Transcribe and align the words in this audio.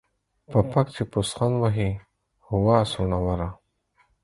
په 0.51 0.59
پک 0.71 0.87
چې 0.95 1.03
پوسخند 1.11 1.55
وهې، 1.61 1.89
وا 2.63 2.79
څوڼوره. 2.91 3.49